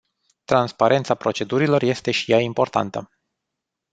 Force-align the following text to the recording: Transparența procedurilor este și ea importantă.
Transparența 0.43 1.13
procedurilor 1.15 1.81
este 1.83 2.11
și 2.11 2.31
ea 2.31 2.39
importantă. 2.39 3.09